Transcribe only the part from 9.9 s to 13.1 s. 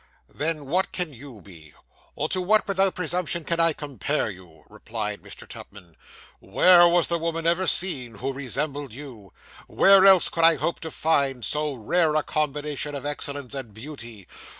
else could I hope to find so rare a combination of